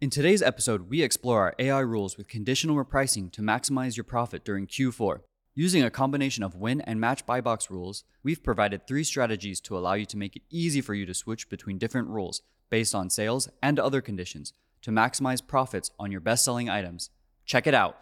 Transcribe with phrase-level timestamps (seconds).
[0.00, 4.44] In today's episode, we explore our AI rules with conditional repricing to maximize your profit
[4.44, 5.22] during Q4.
[5.56, 9.76] Using a combination of win and match buy box rules, we've provided three strategies to
[9.76, 13.10] allow you to make it easy for you to switch between different rules based on
[13.10, 17.10] sales and other conditions to maximize profits on your best selling items.
[17.44, 17.96] Check it out.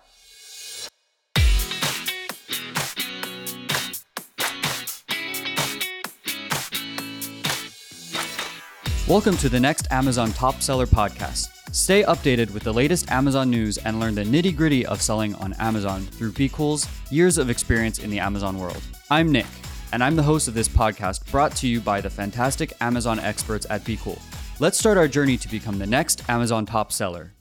[9.08, 11.55] Welcome to the next Amazon Top Seller podcast.
[11.76, 15.52] Stay updated with the latest Amazon news and learn the nitty gritty of selling on
[15.58, 18.80] Amazon through BQool's years of experience in the Amazon world.
[19.10, 19.44] I'm Nick,
[19.92, 23.66] and I'm the host of this podcast brought to you by the fantastic Amazon experts
[23.68, 24.18] at BQool.
[24.58, 27.34] Let's start our journey to become the next Amazon top seller.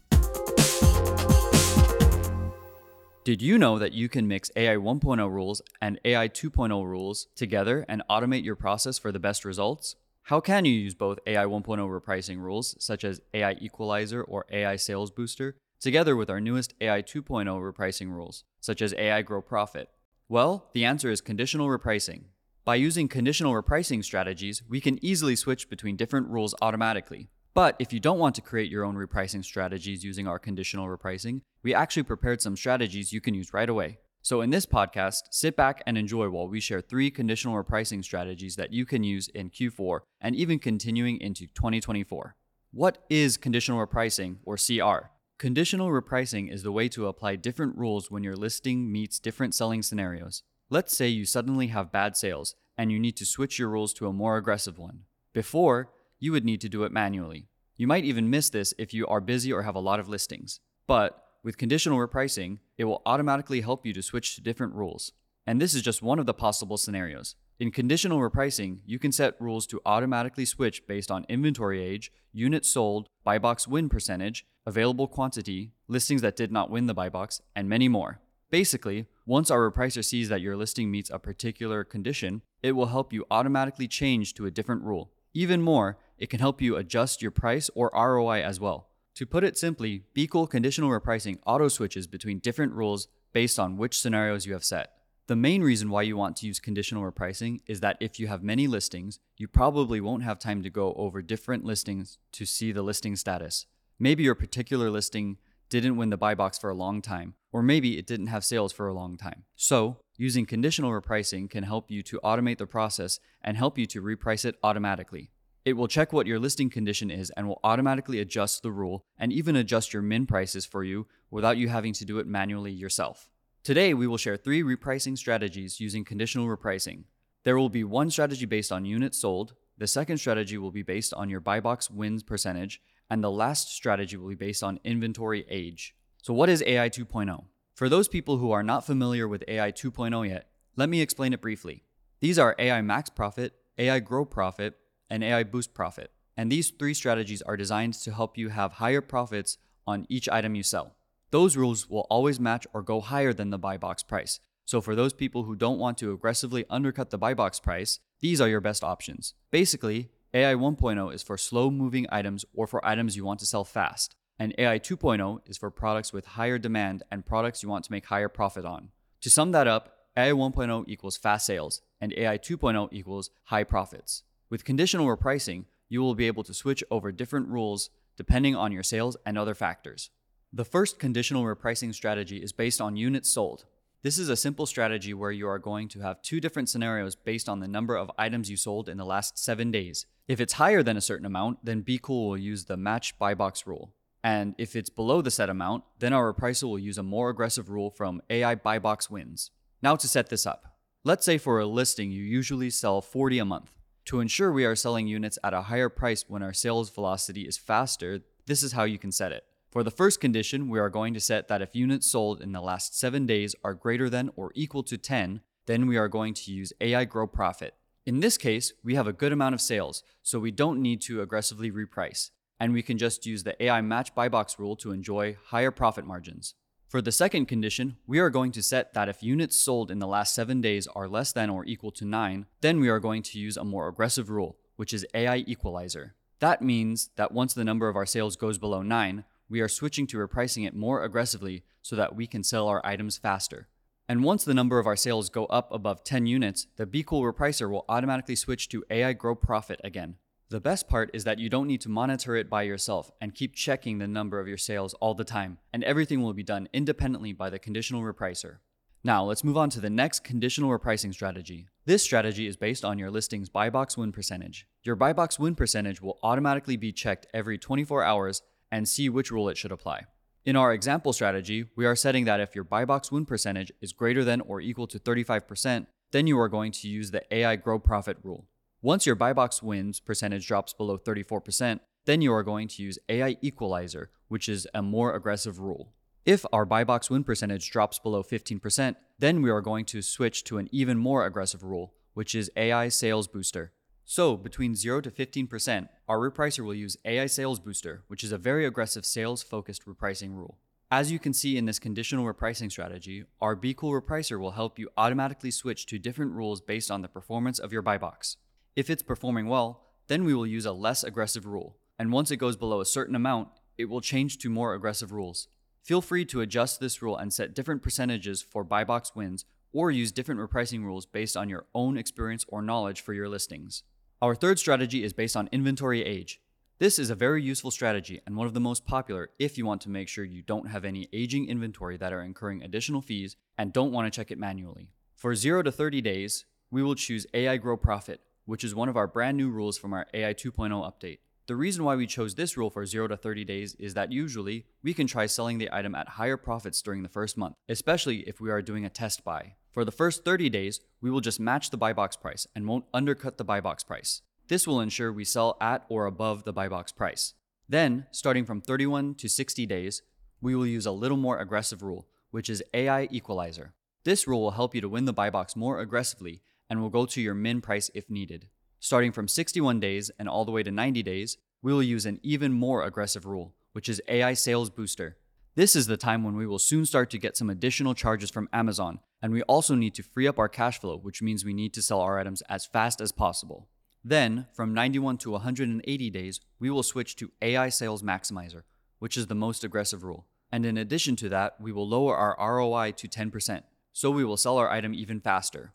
[3.24, 7.86] Did you know that you can mix AI 1.0 rules and AI 2.0 rules together
[7.88, 9.96] and automate your process for the best results?
[10.30, 14.76] How can you use both AI 1.0 repricing rules, such as AI Equalizer or AI
[14.76, 19.88] Sales Booster, together with our newest AI 2.0 repricing rules, such as AI Grow Profit?
[20.28, 22.24] Well, the answer is conditional repricing.
[22.64, 27.30] By using conditional repricing strategies, we can easily switch between different rules automatically.
[27.54, 31.42] But if you don't want to create your own repricing strategies using our conditional repricing,
[31.62, 34.00] we actually prepared some strategies you can use right away.
[34.26, 38.56] So, in this podcast, sit back and enjoy while we share three conditional repricing strategies
[38.56, 42.36] that you can use in Q4 and even continuing into 2024.
[42.72, 45.12] What is conditional repricing or CR?
[45.38, 49.84] Conditional repricing is the way to apply different rules when your listing meets different selling
[49.84, 50.42] scenarios.
[50.72, 54.08] Let's say you suddenly have bad sales and you need to switch your rules to
[54.08, 55.02] a more aggressive one.
[55.34, 57.48] Before, you would need to do it manually.
[57.78, 60.62] You might even miss this if you are busy or have a lot of listings.
[60.88, 65.12] But with conditional repricing, it will automatically help you to switch to different rules.
[65.46, 67.36] And this is just one of the possible scenarios.
[67.60, 72.72] In conditional repricing, you can set rules to automatically switch based on inventory age, units
[72.72, 77.42] sold, buy box win percentage, available quantity, listings that did not win the buy box,
[77.56, 78.20] and many more.
[78.50, 83.14] Basically, once our repricer sees that your listing meets a particular condition, it will help
[83.14, 85.12] you automatically change to a different rule.
[85.36, 88.88] Even more, it can help you adjust your price or ROI as well.
[89.16, 94.00] To put it simply, BQool conditional repricing auto switches between different rules based on which
[94.00, 94.92] scenarios you have set.
[95.28, 98.44] The main reason why you want to use conditional repricing is that if you have
[98.44, 102.84] many listings, you probably won't have time to go over different listings to see the
[102.84, 103.66] listing status.
[103.98, 105.38] Maybe your particular listing
[105.70, 108.74] didn't win the buy box for a long time, or maybe it didn't have sales
[108.74, 109.46] for a long time.
[109.56, 114.02] So, using conditional repricing can help you to automate the process and help you to
[114.02, 115.32] reprice it automatically.
[115.66, 119.34] It will check what your listing condition is and will automatically adjust the rule and
[119.34, 123.30] even adjust your min prices for you without you having to do it manually yourself.
[123.64, 127.06] Today, we will share three repricing strategies using conditional repricing.
[127.44, 131.16] There will be one strategy based on units sold, the second strategy will be based
[131.16, 135.46] on your buy box wins percentage, and the last strategy will be based on inventory
[135.50, 135.96] age.
[136.22, 137.44] So, what is AI 2.0?
[137.74, 141.42] For those people who are not familiar with AI 2.0 yet, let me explain it
[141.42, 141.84] briefly.
[142.22, 144.76] These are AI Max Profit, AI Grow Profit,
[145.10, 146.12] and AI Boost Profit.
[146.38, 149.58] And these three strategies are designed to help you have higher profits
[149.88, 150.96] on each item you sell.
[151.32, 154.40] Those rules will always match or go higher than the buy box price.
[154.66, 158.42] So for those people who don't want to aggressively undercut the buy box price, these
[158.42, 159.34] are your best options.
[159.52, 163.64] Basically, AI 1.0 is for slow moving items or for items you want to sell
[163.64, 164.16] fast.
[164.38, 168.08] And AI 2.0 is for products with higher demand and products you want to make
[168.08, 168.90] higher profit on.
[169.22, 174.24] To sum that up, AI 1.0 equals fast sales, and AI 2.0 equals high profits.
[174.50, 178.84] With conditional repricing, you will be able to switch over different rules depending on your
[178.84, 180.10] sales and other factors.
[180.54, 183.66] The first conditional repricing strategy is based on units sold.
[184.04, 187.50] This is a simple strategy where you are going to have two different scenarios based
[187.50, 190.06] on the number of items you sold in the last seven days.
[190.28, 193.66] If it's higher than a certain amount, then BQool will use the match buy box
[193.66, 193.94] rule.
[194.24, 197.70] And if it's below the set amount, then our repricer will use a more aggressive
[197.70, 199.52] rule from AI buy box wins.
[199.82, 200.78] Now to set this up.
[201.04, 203.75] Let's say for a listing you usually sell 40 a month.
[204.06, 207.58] To ensure we are selling units at a higher price when our sales velocity is
[207.58, 209.46] faster, this is how you can set it.
[209.72, 212.62] For the first condition, we are going to set that if units sold in the
[212.62, 216.52] last 7 days are greater than or equal to 10, then we are going to
[216.52, 217.74] use AI Grow Profit.
[218.06, 221.24] In this case, we have a good amount of sales, so we don't need to
[221.24, 225.36] aggressively reprice, and we can just use the AI Match Buy Box rule to enjoy
[225.46, 226.54] higher profit margins.
[226.88, 230.08] For the second condition, we are going to set that if units sold in the
[230.08, 233.40] last 7 days are less than or equal to 9, then we are going to
[233.40, 236.14] use a more aggressive rule, which is AI equalizer.
[236.40, 240.06] That means that once the number of our sales goes below 9, we are switching
[240.08, 243.68] to repricing it more aggressively so that we can sell our items faster.
[244.08, 247.70] And once the number of our sales go up above 10 units, the BQool repricer
[247.70, 250.18] will automatically switch to AI Grow Profit again.
[250.50, 253.56] The best part is that you don't need to monitor it by yourself and keep
[253.56, 257.34] checking the number of your sales all the time, and everything will be done independently
[257.34, 258.58] by the conditional repricer.
[259.04, 261.68] Now, let's move on to the next conditional repricing strategy.
[261.86, 264.68] This strategy is based on your listing's buy box win percentage.
[264.84, 269.32] Your buy box win percentage will automatically be checked every 24 hours and see which
[269.32, 270.04] rule it should apply.
[270.46, 273.94] In our example strategy, we are setting that if your buy box win percentage is
[273.94, 277.80] greater than or equal to 35%, then you are going to use the AI grow
[277.80, 278.48] profit rule.
[278.86, 283.00] Once your buy box wins percentage drops below 34%, then you are going to use
[283.10, 285.92] AI equalizer, which is a more aggressive rule.
[286.24, 290.44] If our buy box win percentage drops below 15%, then we are going to switch
[290.44, 293.74] to an even more aggressive rule, which is AI sales booster.
[294.04, 298.38] So, between 0 to 15%, our repricer will use AI Sales Booster, which is a
[298.38, 300.60] very aggressive sales focused repricing rule.
[300.92, 304.90] As you can see in this conditional repricing strategy, our BQool repricer will help you
[304.96, 308.38] automatically switch to different rules based on the performance of your buy box.
[308.76, 312.38] If it's performing well, then we will use a less aggressive rule, and once it
[312.38, 315.48] goes below a certain amount, it will change to more aggressive rules.
[315.82, 319.92] Feel free to adjust this rule and set different percentages for buy box wins or
[319.92, 323.84] use different repricing rules based on your own experience or knowledge for your listings.
[324.22, 326.42] Our third strategy is based on inventory age.
[326.78, 329.82] This is a very useful strategy and one of the most popular if you want
[329.82, 333.72] to make sure you don't have any aging inventory that are incurring additional fees and
[333.72, 334.90] don't want to check it manually.
[335.16, 338.98] For 0 to 30 days, we will choose AI Grow Profit, which is one of
[338.98, 341.20] our brand new rules from our AI 2.0 update.
[341.48, 344.66] The reason why we chose this rule for 0 to 30 days is that usually
[344.82, 348.42] we can try selling the item at higher profits during the first month, especially if
[348.42, 349.54] we are doing a test buy.
[349.72, 352.86] For the first 30 days, we will just match the buy box price and won't
[352.96, 354.24] undercut the buy box price.
[354.48, 357.36] This will ensure we sell at or above the buy box price.
[357.70, 360.02] Then, starting from 31 to 60 days,
[360.42, 363.74] we will use a little more aggressive rule, which is AI equalizer.
[364.04, 367.06] This rule will help you to win the buy box more aggressively and will go
[367.06, 368.48] to your min price if needed.
[368.80, 372.20] Starting from 61 days and all the way to 90 days, we will use an
[372.22, 375.18] even more aggressive rule, which is AI sales booster.
[375.56, 378.50] This is the time when we will soon start to get some additional charges from
[378.52, 381.74] Amazon, and we also need to free up our cash flow, which means we need
[381.74, 383.70] to sell our items as fast as possible.
[384.04, 388.62] Then, from 91 to 180 days, we will switch to AI Sales Maximizer,
[389.00, 390.28] which is the most aggressive rule.
[390.52, 393.64] And in addition to that, we will lower our ROI to 10%,
[393.94, 395.74] so we will sell our item even faster.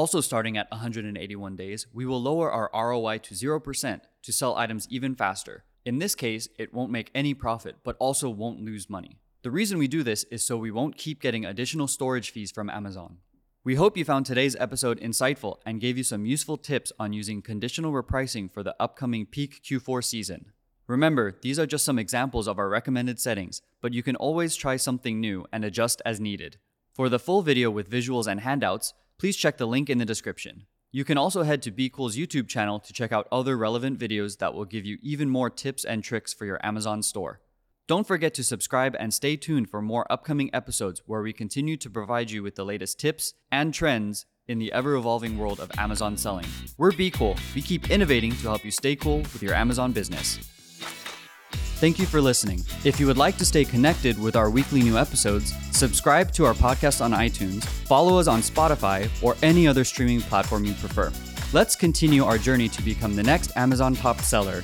[0.00, 4.88] Also, starting at 181 days, we will lower our ROI to 0% to sell items
[4.88, 9.18] even faster, in this case, it won't make any profit, but also won't lose money.
[9.42, 12.70] The reason we do this is so we won't keep getting additional storage fees from
[12.70, 13.18] Amazon.
[13.62, 17.42] We hope you found today's episode insightful and gave you some useful tips on using
[17.42, 20.46] conditional repricing for the upcoming peak Q4 season.
[20.86, 24.76] Remember, these are just some examples of our recommended settings, but you can always try
[24.76, 26.56] something new and adjust as needed.
[26.92, 30.66] For the full video with visuals and handouts, please check the link in the description.
[30.90, 34.54] You can also head to BQool's YouTube channel to check out other relevant videos that
[34.54, 37.40] will give you even more tips and tricks for your Amazon store.
[37.86, 41.88] Don't forget to subscribe and stay tuned for more upcoming episodes where we continue to
[41.88, 46.16] provide you with the latest tips and trends in the ever evolving world of Amazon
[46.16, 46.46] selling.
[46.76, 47.38] We're BQool.
[47.54, 50.40] We keep innovating to help you stay cool with your Amazon business.
[51.80, 52.62] Thank you for listening.
[52.84, 56.52] If you would like to stay connected with our weekly new episodes, subscribe to our
[56.52, 61.10] podcast on iTunes, follow us on Spotify, or any other streaming platform you prefer.
[61.54, 64.62] Let's continue our journey to become the next Amazon top seller